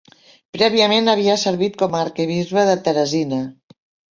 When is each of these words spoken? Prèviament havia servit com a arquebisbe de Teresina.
Prèviament 0.57 1.11
havia 1.13 1.35
servit 1.41 1.77
com 1.83 1.99
a 1.99 2.01
arquebisbe 2.07 2.67
de 2.71 2.77
Teresina. 2.89 3.43